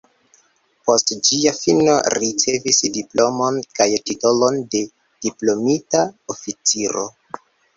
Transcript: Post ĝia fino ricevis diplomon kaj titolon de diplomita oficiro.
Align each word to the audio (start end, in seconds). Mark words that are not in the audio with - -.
Post 0.89 1.11
ĝia 1.27 1.51
fino 1.57 1.97
ricevis 2.19 2.81
diplomon 2.97 3.61
kaj 3.81 3.89
titolon 4.09 4.59
de 4.75 4.83
diplomita 5.27 6.03
oficiro. 6.37 7.07